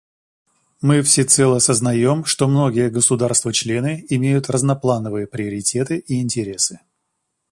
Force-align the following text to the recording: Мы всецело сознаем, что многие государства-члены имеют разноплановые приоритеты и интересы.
Мы 0.81 1.03
всецело 1.03 1.59
сознаем, 1.59 2.25
что 2.25 2.47
многие 2.47 2.89
государства-члены 2.89 4.03
имеют 4.09 4.49
разноплановые 4.49 5.27
приоритеты 5.27 5.99
и 5.99 6.19
интересы. 6.23 6.79